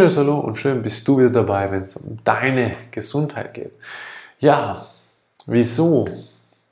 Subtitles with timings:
[0.00, 3.72] wunderschönes Hallo und schön bist du wieder dabei, wenn es um deine Gesundheit geht.
[4.38, 4.86] Ja,
[5.44, 6.06] wieso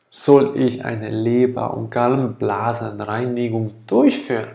[0.09, 4.55] soll ich eine Leber- und Gallenblasenreinigung durchführen?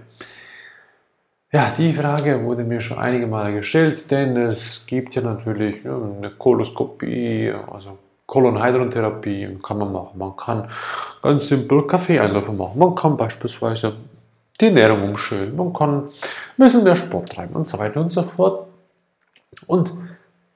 [1.51, 6.31] Ja, die Frage wurde mir schon einige Male gestellt, denn es gibt ja natürlich eine
[6.35, 10.17] Koloskopie, also Kolonhydrontherapie kann man machen.
[10.17, 10.67] Man kann
[11.21, 12.79] ganz simpel Kaffeeeinläufe machen.
[12.79, 13.93] Man kann beispielsweise
[14.59, 16.09] die Ernährung umschön, man kann ein
[16.57, 18.67] bisschen mehr Sport treiben und so weiter und so fort.
[19.67, 19.91] Und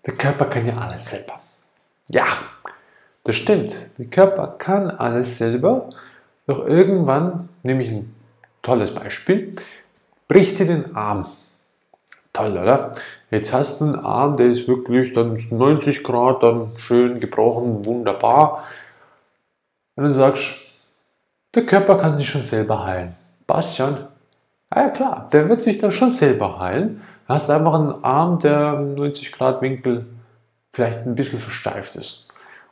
[0.06, 1.40] der Körper kann ja alles selber.
[2.08, 2.26] Ja,
[3.24, 3.76] das stimmt.
[3.98, 5.90] Der Körper kann alles selber.
[6.46, 8.16] Doch irgendwann, nehme ich ein
[8.62, 9.56] tolles Beispiel,
[10.28, 11.28] bricht dir den Arm.
[12.32, 12.96] Toll, oder?
[13.32, 18.64] Jetzt hast du einen Arm, der ist wirklich dann 90 Grad, dann schön gebrochen, wunderbar.
[19.96, 20.54] Und dann sagst
[21.52, 23.16] du, der Körper kann sich schon selber heilen.
[23.48, 23.98] Passt schon.
[24.70, 27.02] Ah ja klar, der wird sich dann schon selber heilen.
[27.28, 30.06] Du hast einfach einen Arm, der im 90 Grad Winkel
[30.72, 32.28] vielleicht ein bisschen versteift ist.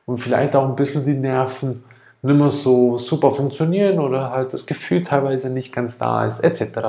[0.05, 1.83] Und vielleicht auch ein bisschen die Nerven
[2.21, 6.79] nicht mehr so super funktionieren oder halt das Gefühl teilweise nicht ganz da ist, etc.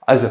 [0.00, 0.28] Also,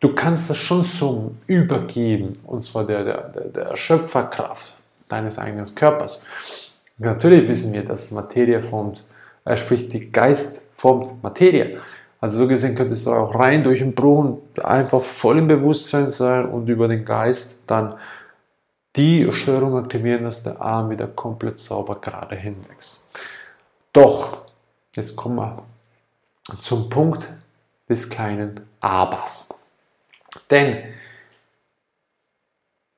[0.00, 4.74] du kannst das schon so übergeben, und zwar der, der, der Schöpferkraft
[5.08, 6.24] deines eigenen Körpers.
[6.98, 9.04] Natürlich wissen wir, dass Materie formt,
[9.44, 11.80] äh, sprich die Geist formt Materie.
[12.20, 16.46] Also so gesehen könntest du auch rein durch den Brunnen einfach voll im Bewusstsein sein
[16.46, 17.96] und über den Geist dann
[18.96, 23.08] die Steuerung aktivieren, dass der Arm wieder komplett sauber gerade hinwächst.
[23.92, 24.46] Doch,
[24.94, 25.62] jetzt kommen wir
[26.60, 27.28] zum Punkt
[27.88, 29.48] des kleinen Abers.
[30.50, 30.94] Denn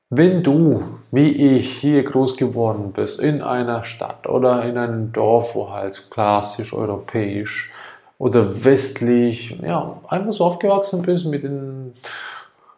[0.09, 5.55] wenn du, wie ich, hier groß geworden bist, in einer Stadt oder in einem Dorf,
[5.55, 7.73] wo halt klassisch europäisch
[8.19, 11.95] oder westlich, ja, einfach so aufgewachsen bist mit den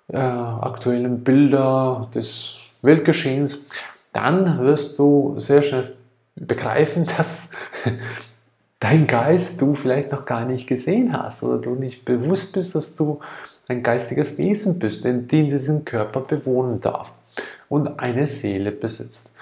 [0.09, 3.69] äh, aktuellen Bildern des Weltgeschehens,
[4.13, 5.95] dann wirst du sehr schnell
[6.37, 7.51] begreifen, dass
[8.81, 12.97] dein Geist du vielleicht noch gar nicht gesehen hast oder du nicht bewusst bist, dass
[12.97, 13.21] du
[13.69, 17.13] ein geistiges Wesen bist, den diesen Körper bewohnen darf
[17.73, 19.35] und eine Seele besitzt.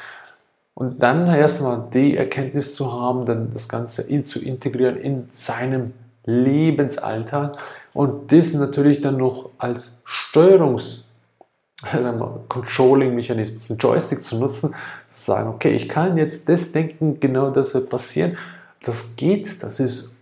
[0.74, 5.92] Und dann erstmal die Erkenntnis zu haben, dann das Ganze in, zu integrieren in seinem
[6.24, 7.58] Lebensalltag
[7.92, 11.06] und das natürlich dann noch als Steuerungs-
[12.48, 14.74] Controlling-Mechanismus, einen Joystick zu nutzen,
[15.08, 18.36] zu sagen, okay, ich kann jetzt das denken, genau das wird passieren.
[18.84, 20.20] Das geht, das ist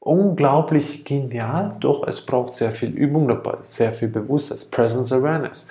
[0.00, 5.68] unglaublich genial, doch es braucht sehr viel Übung dabei, sehr viel Bewusstsein, Presence Awareness.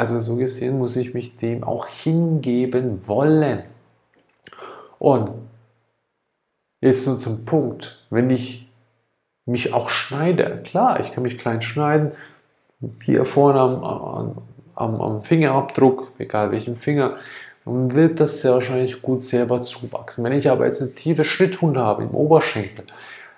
[0.00, 3.64] Also so gesehen muss ich mich dem auch hingeben wollen.
[4.98, 5.30] Und
[6.80, 8.66] jetzt nur zum Punkt, wenn ich
[9.44, 12.12] mich auch schneide, klar, ich kann mich klein schneiden,
[13.04, 14.42] hier vorne am,
[14.74, 17.10] am, am Fingerabdruck, egal welchen Finger,
[17.66, 20.24] dann wird das sehr wahrscheinlich gut selber zuwachsen.
[20.24, 22.86] Wenn ich aber jetzt eine tiefe Schnittwunde habe im Oberschenkel,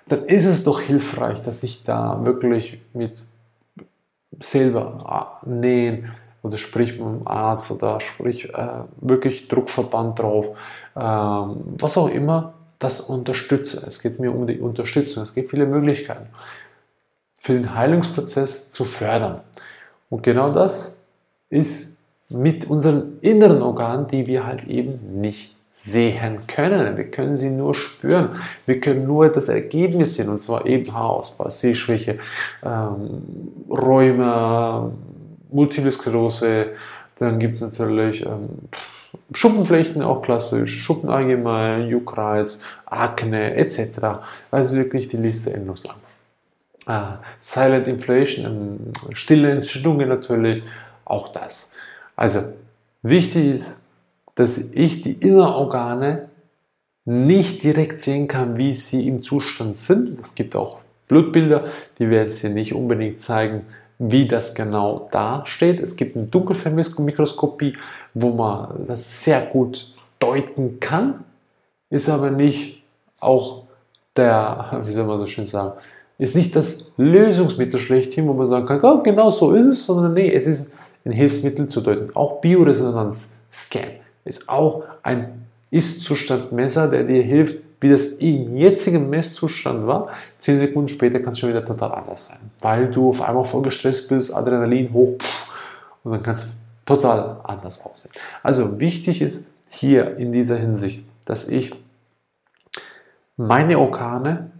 [0.07, 3.21] dann ist es doch hilfreich, dass ich da wirklich mit
[4.39, 6.09] selber nähen,
[6.43, 8.67] oder sprich mit dem Arzt oder sprich äh,
[9.01, 10.57] wirklich Druckverband drauf,
[10.95, 13.85] ähm, was auch immer, das unterstütze.
[13.87, 15.23] Es geht mir um die Unterstützung.
[15.23, 16.27] Es gibt viele Möglichkeiten
[17.39, 19.39] für den Heilungsprozess zu fördern.
[20.09, 21.05] Und genau das
[21.49, 21.99] ist
[22.29, 26.97] mit unseren inneren Organen, die wir halt eben nicht sehen können.
[26.97, 28.29] Wir können sie nur spüren.
[28.65, 32.19] Wir können nur das Ergebnis sehen, und zwar eben Haarausfall, Sehschwäche,
[32.63, 33.23] ähm,
[33.69, 34.91] Räume,
[35.53, 36.67] Multiple Sklerose,
[37.19, 38.49] dann gibt es natürlich ähm,
[39.33, 44.23] Schuppenflechten, auch klassisch, Schuppen allgemein, Juckreiz, Akne etc.
[44.51, 45.97] Also wirklich die Liste endlos lang.
[46.85, 50.63] Ah, Silent Inflation, ähm, stille Entzündungen natürlich,
[51.05, 51.73] auch das.
[52.15, 52.39] Also
[53.01, 53.87] wichtig ist,
[54.35, 56.29] dass ich die Innerorgane
[57.05, 60.19] nicht direkt sehen kann, wie sie im Zustand sind.
[60.19, 61.63] Es gibt auch Blutbilder,
[61.99, 63.61] die werden sie nicht unbedingt zeigen,
[64.09, 65.79] wie das genau dasteht.
[65.79, 67.73] Es gibt eine Dunkelfeldmikroskopie,
[68.13, 71.23] wo man das sehr gut deuten kann,
[71.89, 72.83] ist aber nicht
[73.19, 73.63] auch
[74.15, 75.73] der, wie soll man so schön sagen,
[76.17, 80.13] ist nicht das Lösungsmittel schlechthin, wo man sagen kann, oh, genau so ist es, sondern
[80.13, 80.73] nee, es ist
[81.05, 82.15] ein Hilfsmittel zu deuten.
[82.15, 90.09] Auch Bioresonanz-Scan ist auch ein Ist-Zustand-Messer, der dir hilft, wie das im jetzigen Messzustand war,
[90.39, 93.61] zehn Sekunden später kann es schon wieder total anders sein, weil du auf einmal voll
[93.61, 95.17] gestresst bist, Adrenalin hoch
[96.03, 98.13] und dann kann es total anders aussehen.
[98.41, 101.75] Also wichtig ist hier in dieser Hinsicht, dass ich
[103.35, 104.51] meine Organe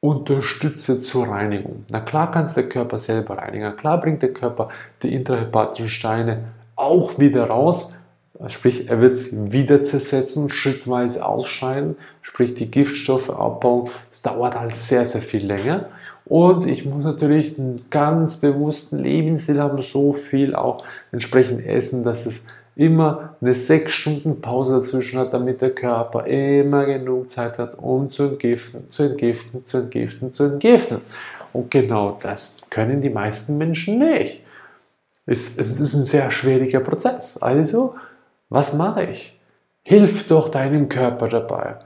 [0.00, 1.84] unterstütze zur Reinigung.
[1.90, 3.76] Na klar kannst der Körper selber reinigen.
[3.76, 4.68] Klar bringt der Körper
[5.02, 6.44] die intrahepatischen Steine
[6.76, 7.97] auch wieder raus.
[8.46, 13.90] Sprich, er wird sie wieder zersetzen, schrittweise ausscheiden, sprich die Giftstoffe abbauen.
[14.12, 15.86] Es dauert halt sehr, sehr viel länger.
[16.24, 22.26] Und ich muss natürlich einen ganz bewussten Lebensstil haben, so viel auch entsprechend essen, dass
[22.26, 22.46] es
[22.76, 28.12] immer eine 6 Stunden Pause dazwischen hat, damit der Körper immer genug Zeit hat, um
[28.12, 30.98] zu entgiften, zu entgiften, zu entgiften, zu entgiften.
[31.52, 34.42] Und genau das können die meisten Menschen nicht.
[35.26, 37.38] Es, es ist ein sehr schwieriger Prozess.
[37.38, 37.96] Also,
[38.48, 39.38] was mache ich?
[39.82, 41.76] Hilf doch deinem Körper dabei.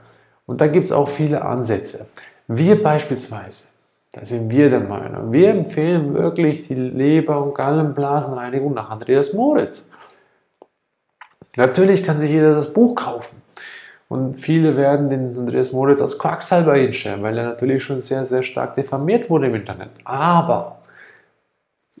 [0.45, 2.09] Und da gibt es auch viele Ansätze.
[2.47, 3.69] Wir beispielsweise,
[4.11, 9.91] da sind wir der Meinung, wir empfehlen wirklich die Leber- und Gallenblasenreinigung nach Andreas Moritz.
[11.55, 13.41] Natürlich kann sich jeder das Buch kaufen.
[14.09, 18.43] Und viele werden den Andreas Moritz als Quacksalber hinstellen, weil er natürlich schon sehr, sehr
[18.43, 19.89] stark diffamiert wurde im Internet.
[20.03, 20.79] Aber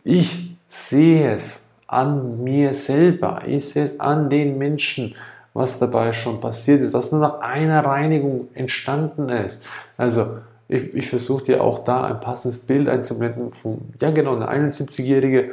[0.03, 5.15] ich sehe es an mir selber, ich sehe es an den Menschen,
[5.53, 9.65] was dabei schon passiert ist, was nur nach einer Reinigung entstanden ist.
[9.97, 10.37] Also
[10.67, 15.51] ich, ich versuche dir auch da ein passendes Bild einzublenden von, ja genau, eine 71-jährige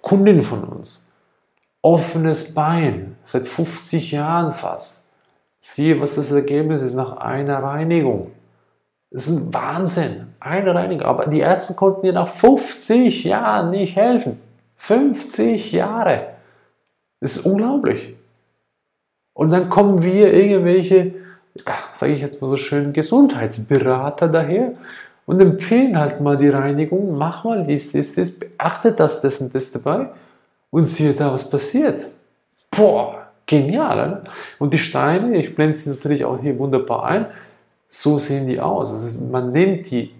[0.00, 1.12] Kundin von uns
[1.82, 5.08] offenes Bein, seit 50 Jahren fast.
[5.58, 8.30] Siehe, was das Ergebnis ist nach einer Reinigung.
[9.10, 10.34] Das ist ein Wahnsinn.
[10.40, 11.06] Eine Reinigung.
[11.06, 14.40] Aber die Ärzte konnten ihr nach 50 Jahren nicht helfen.
[14.82, 16.26] 50 Jahre.
[17.20, 18.16] Das ist unglaublich.
[19.32, 21.14] Und dann kommen wir irgendwelche,
[21.94, 24.72] sage ich jetzt mal so schön, Gesundheitsberater daher
[25.24, 29.54] und empfehlen halt mal die Reinigung, mach mal dies, dies, dies, beachte das, das und
[29.54, 30.08] das dabei.
[30.70, 32.06] Und siehe da, was passiert.
[32.68, 33.98] Boah, genial.
[33.98, 34.22] Oder?
[34.58, 37.26] Und die Steine, ich blende sie natürlich auch hier wunderbar ein,
[37.88, 38.90] so sehen die aus.
[38.90, 40.12] Also man nennt die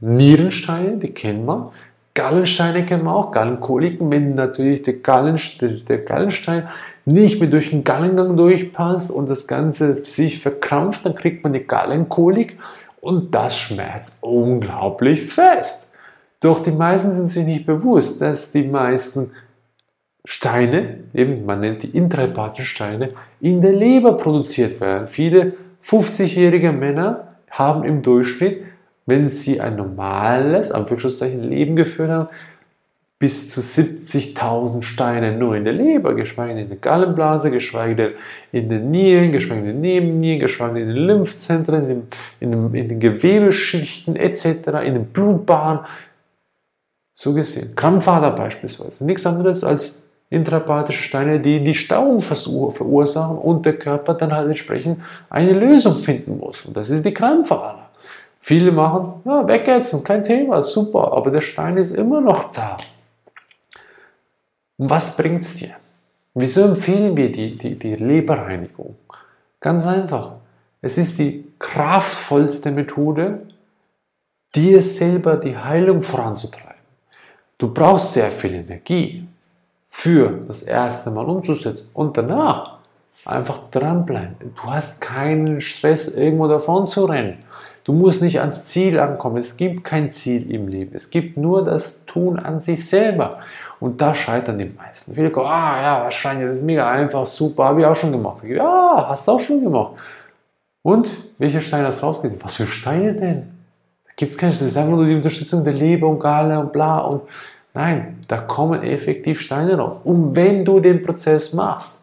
[0.00, 1.72] Nierensteine, die kennen wir.
[2.14, 5.40] Gallensteine kennen wir auch, Gallenkoliken, wenn natürlich der, Gallen,
[5.88, 6.68] der Gallenstein
[7.04, 11.66] nicht mehr durch den Gallengang durchpasst und das Ganze sich verkrampft, dann kriegt man die
[11.66, 12.58] Gallenkolik
[13.00, 15.92] und das schmerzt unglaublich fest.
[16.40, 19.30] Doch die meisten sind sich nicht bewusst, dass die meisten
[20.24, 23.10] Steine, eben man nennt die intrahepatischen Steine,
[23.40, 25.06] in der Leber produziert werden.
[25.06, 25.54] Viele
[25.84, 28.64] 50-jährige Männer haben im Durchschnitt,
[29.10, 32.28] wenn sie ein normales, Anführungszeichen, Leben geführt haben,
[33.18, 38.12] bis zu 70.000 Steine nur in der Leber, geschweige denn in der Gallenblase, geschweige denn
[38.50, 42.02] in den Nieren, geschweige denn in den Nebennieren, geschweige denn in den Lymphzentren, in den,
[42.40, 44.46] in den, in den Gewebeschichten etc.,
[44.86, 45.84] in den Blutbahnen.
[47.12, 47.76] So gesehen.
[47.76, 49.04] Krampfader beispielsweise.
[49.04, 55.02] Nichts anderes als intrapathische Steine, die die Stauung verursachen und der Körper dann halt entsprechend
[55.28, 56.64] eine Lösung finden muss.
[56.64, 57.89] Und das ist die Krampfader.
[58.40, 62.78] Viele machen, ja, wegätzen, kein Thema, super, aber der Stein ist immer noch da.
[64.78, 65.76] Und was bringt es dir?
[66.34, 68.96] Wieso empfehlen wir die, die, die Leberreinigung?
[69.60, 70.32] Ganz einfach.
[70.80, 73.46] Es ist die kraftvollste Methode,
[74.54, 76.70] dir selber die Heilung voranzutreiben.
[77.58, 79.28] Du brauchst sehr viel Energie
[79.86, 82.69] für das erste Mal umzusetzen und danach
[83.24, 84.36] einfach dranbleiben.
[84.40, 87.38] Du hast keinen Stress, irgendwo davon zu rennen.
[87.84, 89.38] Du musst nicht ans Ziel ankommen.
[89.38, 90.94] Es gibt kein Ziel im Leben.
[90.94, 93.38] Es gibt nur das Tun an sich selber.
[93.80, 95.14] Und da scheitern die meisten.
[95.14, 98.44] Viele kommen, ah ja, wahrscheinlich, das ist mega einfach, super, habe ich auch schon gemacht.
[98.44, 99.94] Ja, hast du auch schon gemacht.
[100.82, 102.42] Und welche Steine hast du rausgegeben?
[102.44, 103.42] Was für Steine denn?
[104.04, 104.68] Da gibt es keine Steine.
[104.68, 107.22] Das ist einfach nur die Unterstützung der Leber und Galle und bla und
[107.72, 110.00] Nein, da kommen effektiv Steine raus.
[110.02, 111.99] Und wenn du den Prozess machst,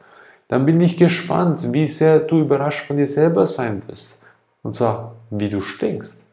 [0.47, 4.21] dann bin ich gespannt, wie sehr du überrascht von dir selber sein wirst.
[4.63, 6.23] Und zwar, wie du stinkst.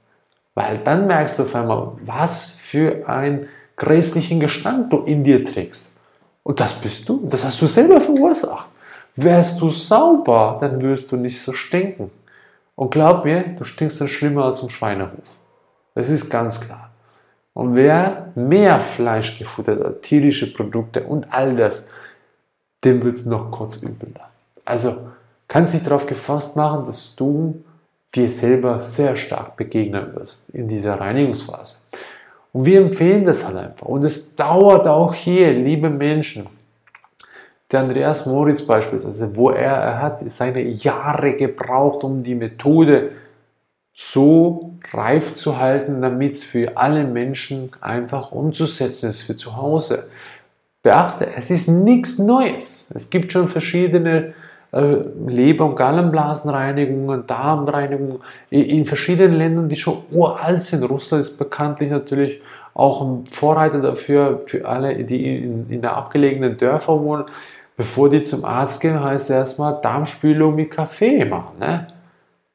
[0.54, 5.98] Weil dann merkst du auf einmal, was für einen grässlichen Gestank du in dir trägst.
[6.44, 7.26] Und das bist du.
[7.28, 8.68] Das hast du selber verursacht.
[9.16, 12.10] Wärst du sauber, dann wirst du nicht so stinken.
[12.76, 15.36] Und glaub mir, du stinkst dann schlimmer als im Schweinehof.
[15.94, 16.90] Das ist ganz klar.
[17.52, 21.88] Und wer mehr Fleisch gefuttert hat, tierische Produkte und all das,
[22.84, 24.12] dem wird es noch kurz übel.
[24.64, 25.08] Also
[25.48, 27.62] kannst dich darauf gefasst machen, dass du
[28.14, 31.78] dir selber sehr stark begegnen wirst in dieser Reinigungsphase.
[32.52, 33.86] Und wir empfehlen das halt einfach.
[33.86, 36.48] Und es dauert auch hier, liebe Menschen.
[37.72, 43.10] Der Andreas Moritz beispielsweise, wo er, er hat seine Jahre gebraucht, um die Methode
[43.96, 50.08] so reif zu halten, damit es für alle Menschen einfach umzusetzen ist für zu Hause.
[50.84, 52.92] Beachte, es ist nichts Neues.
[52.94, 54.34] Es gibt schon verschiedene
[54.70, 58.18] äh, Leber- und Gallenblasenreinigungen, Darmreinigungen
[58.50, 60.84] in verschiedenen Ländern, die schon uralt sind.
[60.84, 62.42] Russland ist bekanntlich natürlich
[62.74, 67.24] auch ein Vorreiter dafür, für alle, die in, in der abgelegenen Dörfer wohnen.
[67.78, 71.58] Bevor die zum Arzt gehen, heißt es erstmal Darmspülung mit Kaffee machen.
[71.58, 71.86] Ne?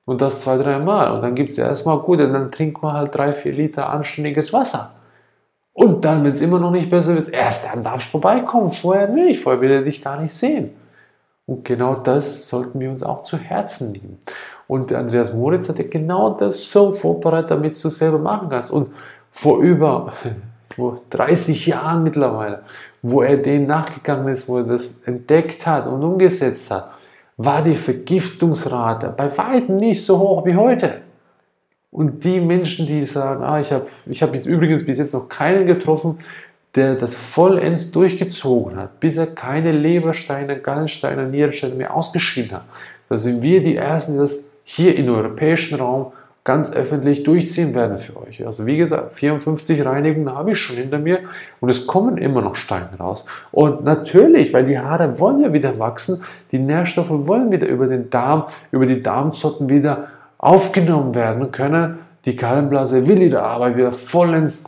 [0.06, 1.14] Und das zwei, dreimal.
[1.14, 4.54] Und dann gibt es erstmal gut, und dann trinkt man halt drei, vier Liter anständiges
[4.54, 4.99] Wasser.
[5.80, 9.08] Und dann, wenn es immer noch nicht besser wird, erst dann darfst du vorbeikommen, vorher
[9.08, 10.72] nicht, vorher will er dich gar nicht sehen.
[11.46, 14.18] Und genau das sollten wir uns auch zu Herzen nehmen.
[14.68, 18.72] Und Andreas Moritz hat ja genau das so vorbereitet, damit du es selber machen kannst.
[18.72, 18.92] Und
[19.32, 20.12] vor über
[20.76, 22.64] vor 30 Jahren mittlerweile,
[23.02, 26.92] wo er dem nachgegangen ist, wo er das entdeckt hat und umgesetzt hat,
[27.38, 31.04] war die Vergiftungsrate bei weitem nicht so hoch wie heute.
[31.92, 35.66] Und die Menschen, die sagen, ah, ich habe ich hab übrigens bis jetzt noch keinen
[35.66, 36.20] getroffen,
[36.76, 42.66] der das vollends durchgezogen hat, bis er keine Lebersteine, Gallensteine, Nierensteine mehr ausgeschieden hat.
[43.10, 46.12] Da sind wir die Ersten, die das hier im europäischen Raum
[46.44, 48.46] ganz öffentlich durchziehen werden für euch.
[48.46, 51.20] Also wie gesagt, 54 Reinigungen habe ich schon hinter mir
[51.60, 53.26] und es kommen immer noch Steine raus.
[53.52, 58.10] Und natürlich, weil die Haare wollen ja wieder wachsen, die Nährstoffe wollen wieder über den
[58.10, 60.08] Darm, über die Darmzotten wieder
[60.40, 62.00] aufgenommen werden können.
[62.26, 64.66] Die Gallenblase will ihre Arbeit wieder vollends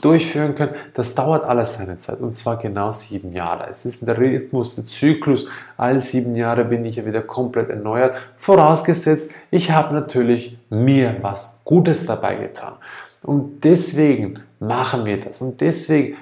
[0.00, 0.74] durchführen können.
[0.94, 3.68] Das dauert alles seine Zeit und zwar genau sieben Jahre.
[3.68, 5.48] Es ist der Rhythmus, der Zyklus.
[5.76, 8.16] Alle sieben Jahre bin ich ja wieder komplett erneuert.
[8.36, 12.74] Vorausgesetzt, ich habe natürlich mir was Gutes dabei getan.
[13.22, 16.16] Und deswegen machen wir das und deswegen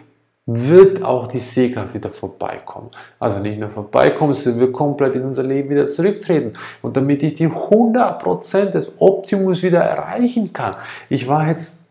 [0.53, 2.91] wird auch die Sehkraft wieder vorbeikommen.
[3.21, 6.55] Also nicht nur vorbeikommen, sondern wird komplett in unser Leben wieder zurücktreten.
[6.83, 10.75] Und damit ich die 100% des Optimus wieder erreichen kann.
[11.09, 11.89] Ich war jetzt,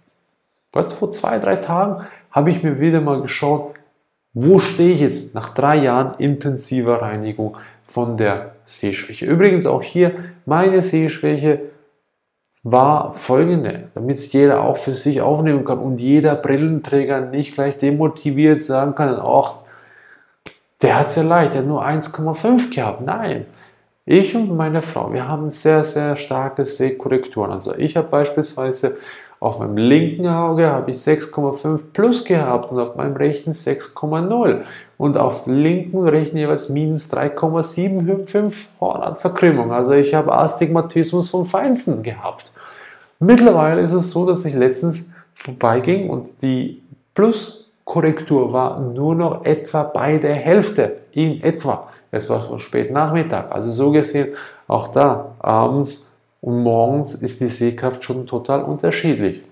[0.74, 3.76] Gott, vor zwei, drei Tagen, habe ich mir wieder mal geschaut,
[4.34, 7.56] wo stehe ich jetzt nach drei Jahren intensiver Reinigung
[7.88, 9.26] von der Sehschwäche.
[9.26, 10.12] Übrigens auch hier
[10.46, 11.62] meine Sehschwäche
[12.72, 17.78] war folgende, damit es jeder auch für sich aufnehmen kann und jeder Brillenträger nicht gleich
[17.78, 19.56] demotiviert sagen kann, ach,
[20.82, 23.02] der hat es ja leicht, der hat nur 1,5 gehabt.
[23.02, 23.46] Nein,
[24.06, 27.52] ich und meine Frau, wir haben sehr, sehr starke Sehkorrekturen.
[27.52, 28.98] Also ich habe beispielsweise
[29.40, 34.64] auf meinem linken Auge habe ich 6,5 plus gehabt und auf meinem rechten 6,0
[34.98, 39.72] und auf linken rechten jeweils minus 3,75 Hornhautverkrümmung.
[39.72, 42.52] Also ich habe Astigmatismus vom Feinsten gehabt.
[43.20, 46.82] Mittlerweile ist es so, dass ich letztens vorbeiging und die
[47.16, 51.88] Pluskorrektur war nur noch etwa bei der Hälfte, in etwa.
[52.12, 53.52] Es war schon spät Nachmittag.
[53.52, 54.30] Also so gesehen,
[54.68, 56.09] auch da abends
[56.42, 59.44] und morgens ist die Sehkraft schon total unterschiedlich.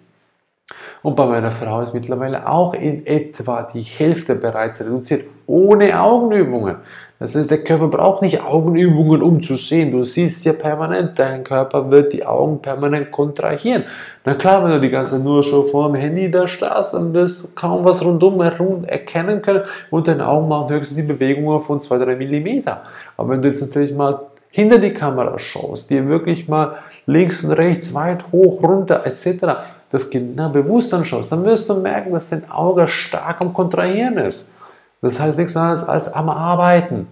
[1.01, 6.77] Und bei meiner Frau ist mittlerweile auch in etwa die Hälfte bereits reduziert, ohne Augenübungen.
[7.19, 9.91] Das heißt, der Körper braucht nicht Augenübungen, um zu sehen.
[9.91, 13.85] Du siehst ja permanent, dein Körper wird die Augen permanent kontrahieren.
[14.25, 17.43] Na klar, wenn du die ganze nur schon vor dem Handy da starrst, dann wirst
[17.43, 22.17] du kaum was rundum erkennen können und deine Augen machen höchstens die Bewegungen von 2-3
[22.17, 22.69] mm.
[23.15, 27.51] Aber wenn du jetzt natürlich mal hinter die Kamera schaust, dir wirklich mal links und
[27.51, 29.45] rechts, weit, hoch, runter etc.,
[29.89, 34.53] das genau bewusst anschaust, dann wirst du merken, dass dein Auge stark am Kontrahieren ist.
[35.01, 37.07] Das heißt nichts anderes als am Arbeiten.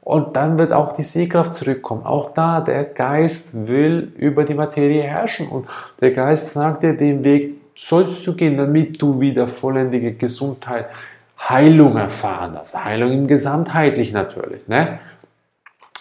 [0.00, 2.04] Und dann wird auch die Sehkraft zurückkommen.
[2.04, 5.48] Auch da, der Geist will über die Materie herrschen.
[5.48, 5.66] Und
[6.00, 10.86] der Geist sagt dir, den Weg sollst du gehen, damit du wieder vollendige Gesundheit,
[11.38, 12.82] Heilung erfahren darfst.
[12.82, 14.68] Heilung im Gesamtheitlich natürlich.
[14.68, 14.98] Ne?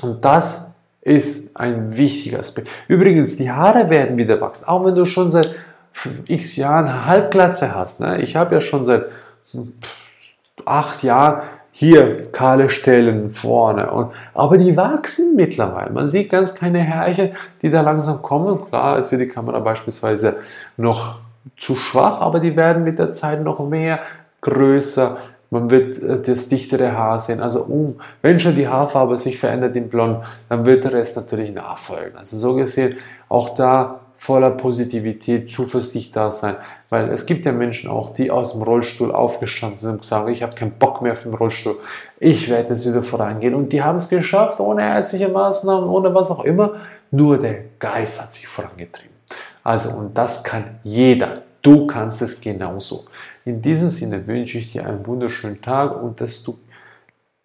[0.01, 0.72] Und das
[1.03, 2.69] ist ein wichtiger Aspekt.
[2.87, 4.67] Übrigens, die Haare werden wieder wachsen.
[4.67, 5.55] Auch wenn du schon seit
[6.27, 7.99] x Jahren Halbglatze hast.
[7.99, 8.21] Ne?
[8.21, 9.05] Ich habe ja schon seit
[10.65, 13.91] acht Jahren hier kahle Stellen vorne.
[13.91, 15.91] Und, aber die wachsen mittlerweile.
[15.91, 17.31] Man sieht ganz kleine Härchen,
[17.61, 18.65] die da langsam kommen.
[18.69, 20.37] Klar ist für die Kamera beispielsweise
[20.77, 21.19] noch
[21.57, 23.99] zu schwach, aber die werden mit der Zeit noch mehr
[24.41, 25.17] größer.
[25.53, 27.39] Man wird äh, das dichtere Haar sehen.
[27.39, 31.53] Also um, wenn schon die Haarfarbe sich verändert in Blond, dann wird der Rest natürlich
[31.53, 32.17] nachfolgen.
[32.17, 32.97] Also so gesehen,
[33.29, 36.55] auch da voller Positivität, Zuversicht da sein.
[36.89, 40.41] Weil es gibt ja Menschen auch, die aus dem Rollstuhl aufgestanden sind und gesagt, ich
[40.41, 41.77] habe keinen Bock mehr auf den Rollstuhl,
[42.19, 43.53] ich werde jetzt wieder vorangehen.
[43.53, 46.75] Und die haben es geschafft, ohne ärztliche Maßnahmen, ohne was auch immer.
[47.11, 49.15] Nur der Geist hat sich vorangetrieben.
[49.63, 51.33] Also, und das kann jeder.
[51.63, 53.05] Du kannst es genauso.
[53.45, 56.57] In diesem Sinne wünsche ich dir einen wunderschönen Tag und dass du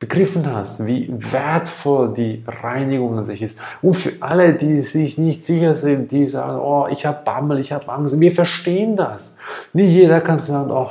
[0.01, 3.61] begriffen hast, wie wertvoll die Reinigung an sich ist.
[3.81, 7.73] Und für alle, die sich nicht sicher sind, die sagen, oh, ich habe Bammel, ich
[7.73, 9.39] habe Angst, wir verstehen das.
[9.73, 10.91] Nicht jeder kann sagen, oh,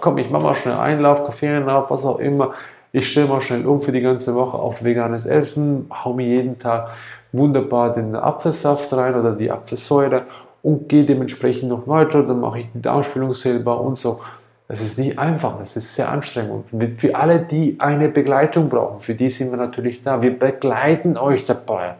[0.00, 2.54] komm, ich mache mal schnell Einlauf, Kaffeeinlauf, was auch immer.
[2.92, 6.58] Ich stelle mal schnell um für die ganze Woche auf veganes Essen, hau mir jeden
[6.58, 6.90] Tag
[7.32, 10.26] wunderbar den Apfelsaft rein oder die Apfelsäure
[10.62, 12.22] und gehe dementsprechend noch weiter.
[12.22, 14.20] Dann mache ich die Darmspülung selber und so.
[14.68, 16.72] Das ist nicht einfach, das ist sehr anstrengend.
[16.72, 20.22] Und für alle, die eine Begleitung brauchen, für die sind wir natürlich da.
[20.22, 21.96] Wir begleiten euch dabei.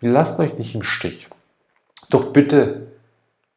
[0.00, 1.28] Wir lassen euch nicht im Stich.
[2.10, 2.88] Doch bitte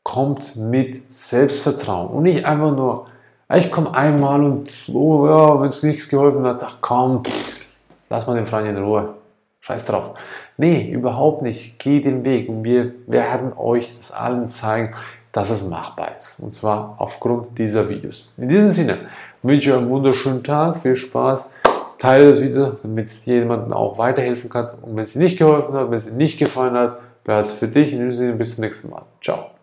[0.03, 3.07] kommt mit Selbstvertrauen und nicht einfach nur,
[3.53, 7.73] ich komme einmal und oh ja, wenn es nichts geholfen hat, ach komm, pff,
[8.09, 9.15] lass mal den Freund in Ruhe.
[9.61, 10.15] Scheiß drauf.
[10.57, 11.79] Nee, überhaupt nicht.
[11.79, 14.93] Geh den Weg und wir werden euch das allen zeigen,
[15.31, 16.39] dass es machbar ist.
[16.39, 18.33] Und zwar aufgrund dieser Videos.
[18.37, 18.97] In diesem Sinne
[19.41, 21.51] wünsche ich euch einen wunderschönen Tag, viel Spaß.
[21.97, 24.69] Teile das Video, damit es jemandem auch weiterhelfen kann.
[24.81, 27.51] Und wenn es dir nicht geholfen hat, wenn es dir nicht gefallen hat, wäre es
[27.51, 27.93] für dich.
[27.93, 29.03] In diesem Sinne bis zum nächsten Mal.
[29.21, 29.62] Ciao.